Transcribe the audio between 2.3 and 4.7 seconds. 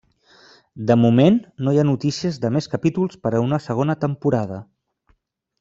de més capítols per a una segona temporada.